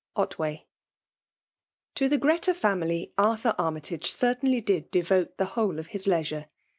[0.17, 0.63] ft
[1.93, 6.47] To the Greta family, Arthur Armyfage eer« tainly did devote the whole of his leisure.